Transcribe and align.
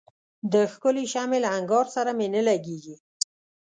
د 0.53 0.53
ښکلي 0.73 1.05
شمعي 1.13 1.39
له 1.45 1.49
انګار 1.57 1.85
سره 1.95 2.11
مي 2.17 2.27
نه 2.35 2.41
لګیږي 2.49 2.95